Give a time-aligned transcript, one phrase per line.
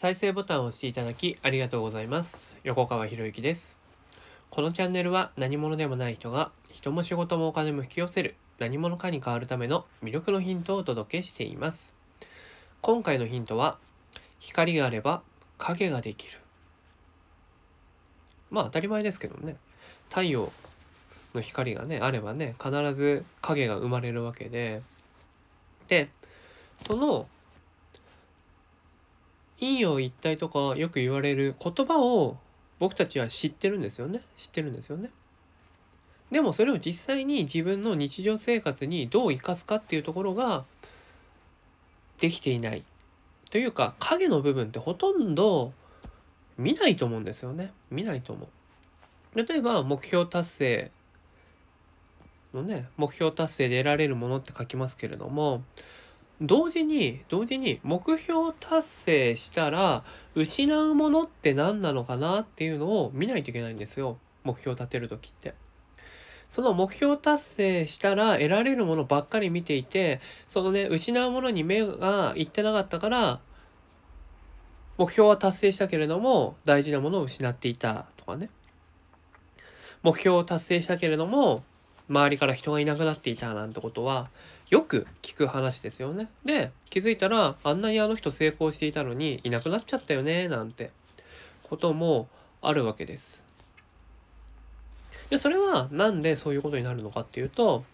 [0.00, 2.56] 再生ボタンを押していただきありがとうございます。
[2.64, 3.76] 横川博之です。
[4.48, 11.92] このチャンネルは何者でもない人が人も仕事もお金も引き寄せる何者かに変わるための魅力のヒントをお届けしています。
[12.80, 13.76] 今回のヒントは
[14.38, 15.20] 光があれば
[15.58, 16.32] 影ができる。
[18.50, 19.56] まあ当たり前ですけどね。
[20.08, 20.50] 太陽
[21.34, 24.80] の光がねあればね必ず影が生まれるわけで
[25.88, 26.08] で
[26.86, 27.26] その
[29.60, 32.38] 陰陽一体とかよく言われる言葉を
[32.78, 34.22] 僕たちは知ってるんですよね。
[34.38, 35.10] 知ってるんですよね。
[36.30, 40.64] でもそれを実際に自分の日常生活にどう生かすかっていうところが
[42.20, 42.84] できていない
[43.50, 45.72] というか影の部分ってほとんど
[46.56, 47.72] 見ないと思うんですよね。
[47.90, 49.44] 見ないと思う。
[49.44, 50.90] 例えば目標達成
[52.54, 55.62] のね目標達成で得られるものって書きますけれども
[56.40, 60.04] 同時に同時に目標達成したら
[60.34, 65.54] 失うものって何なのかなっていうのを見ないといけないんですよ目標を立てる時って。
[66.50, 73.40] その目標達成したら得られるものばっかり見ていてそのね失うものに目がいってなかったから
[74.98, 78.50] 目標は達成したけれども大事なものを失っていたとかね
[80.02, 81.62] 目標を達成したけれども
[82.10, 84.28] 周りから人がいなくなっていたなんてことは
[84.68, 86.28] よく聞く話ですよね。
[86.44, 90.90] で気づいたらあんなにあの人成功していたのにいなくなっちゃったよねなんて
[91.62, 92.28] ことも
[92.60, 93.42] あるわけです。
[95.30, 97.84] でそれはなんでそういうことになるのかっていうと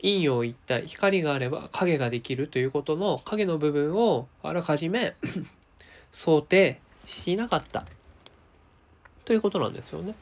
[0.00, 5.14] 陰陽一体光があれば影ができるということの影の部分をあらかじめ
[6.12, 7.84] 想定しなかった
[9.26, 10.14] ということなんですよね。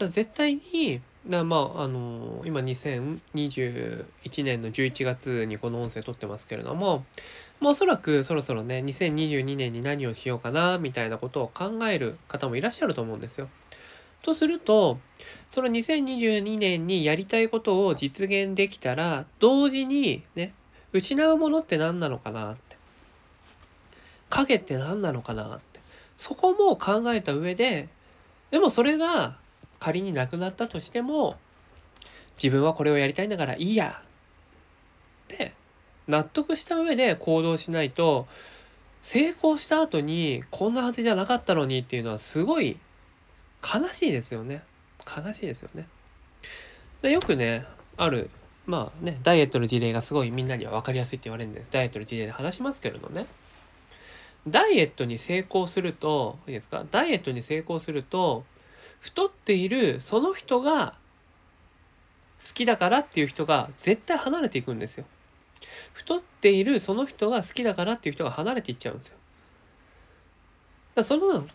[0.00, 4.04] だ絶対にだまああの今2021
[4.42, 7.04] 年の11月にこの音声撮ってますけれども
[7.60, 13.48] もうおそらくそろそろね2022年に何をしようかなみたいなことを考える方もいらっしゃると思うんですよ。
[14.22, 14.98] とすると
[15.50, 20.52] その2022年にやりたいことを実現できたら同時にね
[20.92, 22.76] 失うものって何なのかなって
[24.30, 25.80] 影って何なのかなって
[26.18, 27.88] そこも考えた上で
[28.50, 29.38] でもそれが
[29.80, 31.36] 仮になくなったとしても
[32.42, 35.52] 自分はこれをやりたいんだからいいやって
[36.06, 38.28] 納得した上で行動しないと
[39.02, 42.78] 成功した後にこんなはずじゃなかったのにっていうのはすごい
[43.62, 44.62] 悲しいですよね。
[45.06, 45.86] 悲しいですよね。
[47.02, 47.64] でよくね
[47.96, 48.30] ある
[48.66, 51.72] まあねダイエットの事例がすごいみんなには分かりやすいって言われるんです。
[51.72, 53.26] ダイエットの事例で話しますけれどね。
[54.46, 56.84] ダイエットに成功するといいですか？
[56.90, 58.44] ダイエットに成功すると
[59.00, 60.94] 太っているその人が
[62.46, 65.04] 好きだからっていう人が絶対離れていくんですよ。
[65.92, 69.16] 太っているその人が好きだからっていう人が離れていっちゃうんですよ。
[70.94, 71.46] だその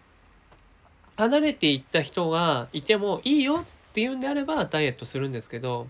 [1.18, 5.88] 離れていった人がいてもいいよっていうんであればダイエットするんですけど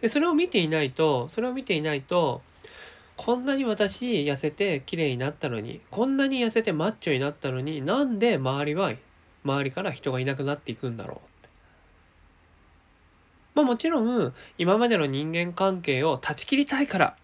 [0.00, 2.40] でそれを見ていないとそれを見ていないと
[3.16, 8.92] こんなに私痩せて綺麗になったのにこんなに痩せてマッチョになったのになんで周りは
[9.44, 11.48] 周りから人がいなくなっていくんだろうって。
[13.54, 17.16] まあもちろん今までの人間関係を断ち切りたいから。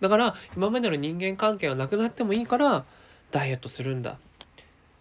[0.00, 2.84] だから今までの人間関係はなくなってもいいから
[3.30, 4.18] ダイエットするんだ。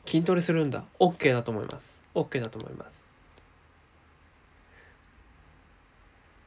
[0.05, 0.85] 筋トレするんだ。
[0.99, 1.95] OK だと思います。
[2.15, 2.97] OK だと思います。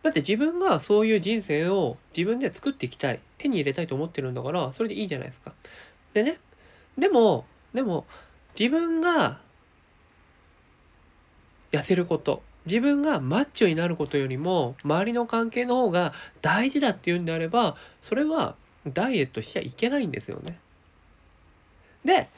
[0.03, 3.21] だって自分がそういう人生を自分で作っていきたい。
[3.39, 5.53] 手に入れたいと思ってるんだからそれでいいじゃないですか。
[6.15, 6.39] でね。
[6.99, 7.45] でも
[7.75, 8.07] でも
[8.59, 9.41] 自分が
[11.73, 16.13] 痩せること自分がマッチョになることよりも周りの関係の方が
[16.43, 18.55] 大事だっていうんであればそれは
[18.87, 20.59] ダイエットしちゃいけないんですよね。
[22.05, 22.29] で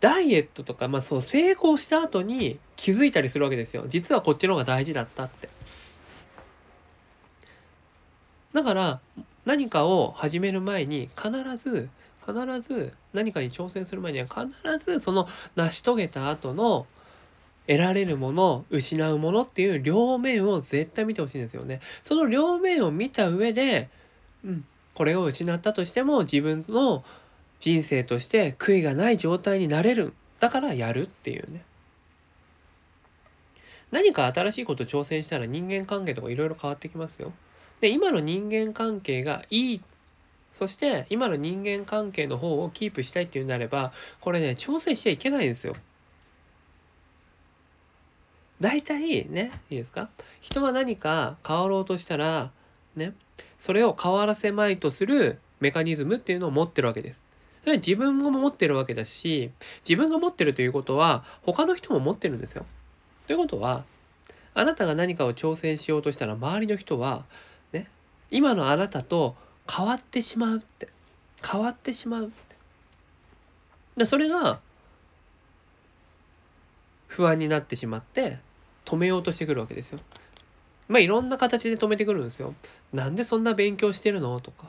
[0.00, 3.86] ダイエットとか、まあ、そう成功した後に気づいたりするわけですよ。
[3.88, 5.48] 実はこっちの方が大事だったって。
[8.52, 9.00] だから
[9.44, 11.88] 何かを始める前に必ず
[12.26, 14.50] 必ず何かに挑戦する前には必
[14.84, 16.86] ずその成し遂げた後の
[17.66, 21.80] 得られるもの失うものっていう両面を絶対見てほしいんですよね。
[22.04, 23.88] その両面を見た上で、
[24.44, 24.64] うん、
[24.94, 27.04] これを失ったとしても自分の
[27.58, 31.64] 人生として悔いがない状態になれるだからやるっていうね。
[33.90, 37.32] 何か新しいこと挑戦したら人間関係とかいろいろ変わってきますよ。
[37.80, 39.80] で今の人間関係がいい
[40.56, 45.76] そして今の人間関係の方をキープしたいっていうんであればこれね調整しちゃいけないんですよ。
[48.60, 50.08] 大体ねいいですか？
[50.40, 52.50] 人は何か変わろうとしたら
[52.94, 53.12] ね
[53.58, 57.20] それを変わらせまいとするメカニズムっていうのを持ってるわけです。
[57.60, 59.50] それは自分も持ってるわけだし、
[59.88, 62.64] 自分が持ってるということは、他の人も持ってるんですよ。
[63.26, 63.84] ということは、
[64.54, 67.24] あなたが何かを挑戦しようとしたら、周りの人は、
[67.72, 67.88] ね、
[68.30, 69.34] 今のあなたと
[69.70, 70.88] 変わってしまうって。
[71.48, 72.56] 変わってしまうって。
[73.96, 74.60] でそれが、
[77.08, 78.38] 不安になってしまって、
[78.84, 80.00] 止めようとしてくるわけですよ。
[80.88, 82.54] まあいろんな形で止めてくるんですよ。
[82.92, 84.40] なんでそんな勉強してるの？
[84.40, 84.66] とか。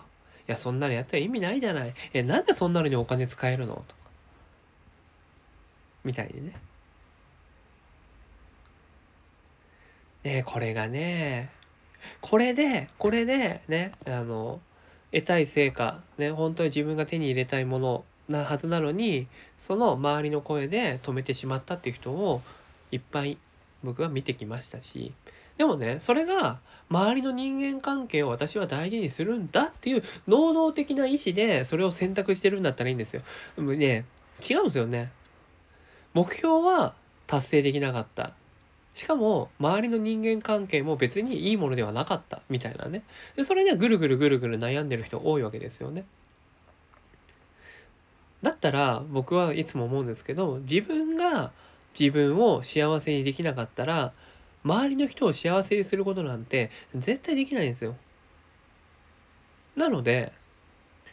[0.47, 1.93] いや、そんなのやったら意味ないじゃない。
[2.13, 3.75] え、なんでそんなのにお金使えるの？
[3.87, 4.09] とか。
[6.03, 6.55] みたいにね。
[10.23, 11.51] ねこれがね、
[12.21, 14.61] これで、これで、ね、あの、
[15.11, 19.27] 得たい成果、ね、本当に自分が手に入れたいものなはずなのに、
[19.57, 22.41] その周りの声で止めてしまったっていう人を
[22.91, 23.37] いっぱい
[23.83, 25.13] 僕は見てきましたし、
[25.57, 26.59] でもね、それが
[26.89, 33.21] 周りの人間関係を私は大事にするんだっていう能動的な意思でそれを選択してるんだったらいいんですよ。
[33.55, 34.05] でもね、
[34.47, 35.11] 違うんですよね。
[36.13, 36.93] 目標は
[37.25, 38.33] 達成できなかった。
[38.97, 43.03] しかも、周りの人間関係も別にいいものではなかったみたいなね。
[43.35, 46.03] でそれでぐるぐるぐるぐる悩んでる人多いわけですよね。
[48.41, 51.51] だったら僕はいつも思うんですけど、自分が
[51.97, 54.13] 自分を幸せにできなかったら、
[54.63, 57.95] 周りの人を幸せにすることなんて絶対できないんですよ。
[59.75, 60.33] なので、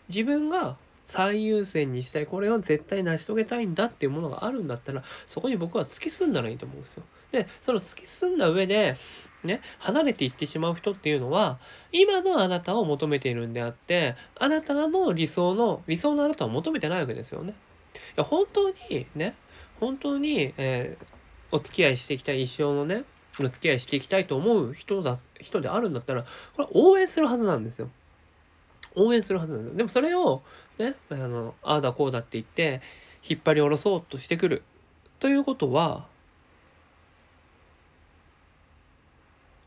[0.08, 7.02] 自分が最優先にしたい、これを絶対成し遂げたいんだっていうものがあるんだったら、そこに僕は突き進んだらいいと思うんですよ。
[7.32, 8.96] で、その突き進んだ上で、
[9.44, 11.58] ね、離れていってしまう人っていうのは、
[11.92, 17.54] 今のあなたを求めているんであって、あなたの理想の、理想のあなたを求めてないわけですよね。
[17.94, 19.34] いや、本当にね、
[19.80, 21.06] 本当に、えー、
[21.52, 23.04] お付き合いしていきたい一生のね、
[23.40, 26.24] お付き合いしていきたいと思う人だ、人であるんだったら、
[26.56, 27.90] これ応援するはずなんですよ。
[28.94, 29.76] 応援するはずなんですよ。
[29.76, 30.42] でもそれを、
[30.78, 32.80] ね、あの、ああだこうだって言って、
[33.28, 34.62] 引っ張り下ろそうとしてくる。
[35.20, 36.06] ということは、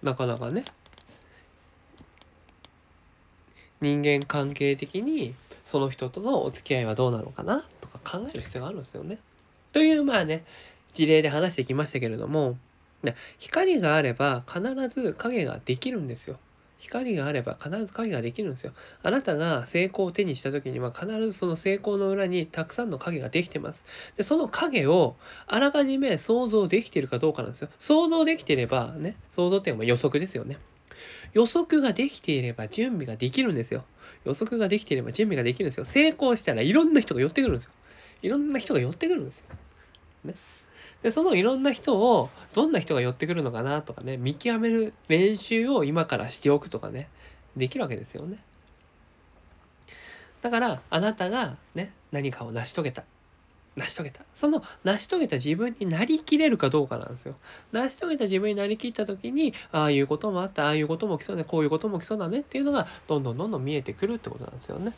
[0.02, 0.64] なかなかね、
[3.82, 5.36] 人間関係的に
[5.66, 9.20] その人とのお付き合いはどうなのかなとか考える必要があるんですよね。
[9.72, 10.46] というまあね
[10.94, 12.58] 事例で話してきましたけれども
[13.38, 16.40] 光があれば必ず影ができるんですよ。
[16.80, 18.74] 光があれば必ず影ができるんですよ。
[19.04, 23.84] あなたが成功を手にした時には必ずその成功の裏にたくさんの影ができてます。
[24.16, 25.16] で、その影を
[25.48, 27.70] あらかじめ想像できてるかどうかなんですよ。
[27.80, 30.58] 想像できてればね、想像っていうのは予測ですよね。
[31.34, 33.84] 予測ができていれば準備ができるんですよ。
[34.26, 35.86] 予測ができていれば準備ができるんですよ。
[35.86, 37.72] 成功したらいろんな人が寄ってくるんですよ。
[38.22, 39.46] いろんな人が寄ってくるんですよ。
[40.26, 40.36] ね。
[41.04, 47.08] で、そのいろんな人を、どんな人が寄ってくるのかなとかね、見極める練習を今からしておくとかね、
[47.56, 48.38] できるわけですよね。
[50.42, 53.04] だから、あなたがね、何かを成し遂げた。
[53.76, 54.22] 成し遂げた。
[54.34, 57.36] その成し遂げた自分になりきれるかどうかなんですよ。
[57.72, 64.98] 成し遂げた自分になりきった時に、ああいうこともあった、ああいうことも来そうね、こういうことも来そうだねっていうのが、どんどんどんどん見えてくるってことなんですよね。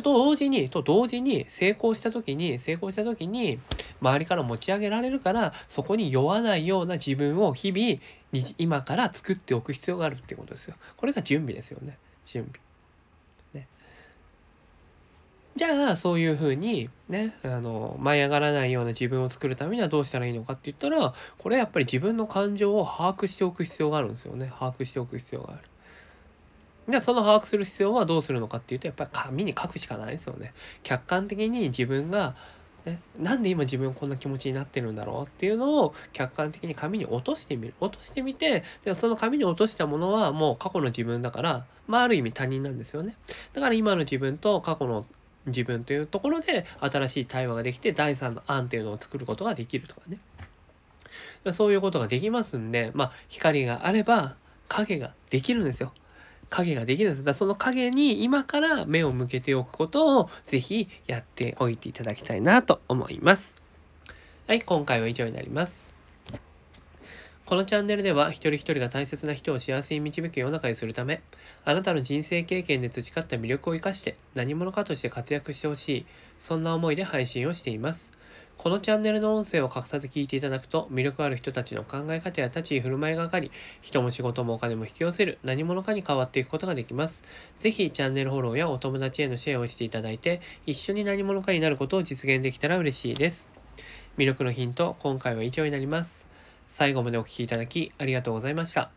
[0.00, 3.64] と同時に、と同時に成功した時に、成功した時に、
[4.00, 8.00] 周りから持ち上げられるから、そこに酔わないような自分を日々、
[8.58, 10.76] 今から作っておく必要があるっていうことですよ。
[10.96, 12.00] これが準備ですよね。
[12.24, 12.52] 準備。
[13.52, 13.70] ね。
[15.56, 24.48] じゃあ、そういうふうに、ね、あの、舞い上がらないような自分を作るためにはどうしたらいいのかって言ったら、これはやっぱり自分の感情を把握しておく必要があるんですよね。
[24.48, 25.71] 把握しておく必要がある。
[26.88, 30.52] で、その把握する必要はどうするのかっていうと、やっぱり紙に書くしかないですよね。
[30.82, 32.34] 客観的に自分が、
[32.84, 37.74] ね、なんで今自分こんな気持ちになってるんだろうっていうのを客観的に紙に落としてみる。
[37.80, 43.16] 落としてみて、でその紙に落としたものはもう過去の自分だから、まあある意味他人なんですよね。
[43.52, 45.06] だから今の自分と過去の
[45.46, 50.18] 自分というところで新しい対話ができて第三の案っていうのを作ることができるとかね。
[51.52, 54.34] そういうことができますんで、まあ光があれば
[54.68, 55.92] 影ができるんですよ。
[56.52, 57.24] 影ができるんです。
[57.24, 63.56] だその影に今から目を向けておくことをぜひやっておいていただきたいなと思います。
[64.46, 65.90] はい、今回は以上になります。
[67.44, 71.22] このチャンネルでは一人一人が大切な人を幸せに導く世の中にするため、
[71.64, 76.06] あなたの人生経験で培った魅力を生かして何者かとして活躍してほしい、
[76.38, 78.12] そんな思いで配信をしています。
[78.58, 87.24] このチャンネルの音声を隠さず聞いていただくと、魅力ある人たちの考え方や立ち居振る舞いが上がり、人も仕事もお金も引き寄せる何者かに変わっていくことができます。
[87.58, 93.48] ぜひチャンネルフォローやお友達へのシェアをしていただいて、一緒に何者かになることを実現できたら嬉しいです。
[94.16, 96.26] 魅力のヒント、今回は以上になります。
[96.68, 98.90] 最後までお聴きいただきありがとうございました。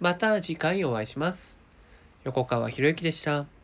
[0.00, 1.56] また次回お会いします。
[2.24, 3.57] 横川博之でした。